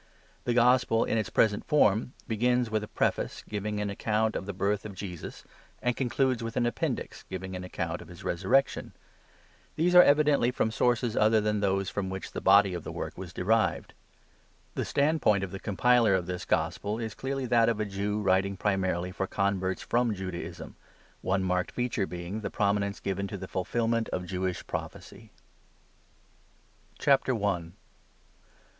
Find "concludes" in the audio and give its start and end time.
5.95-6.41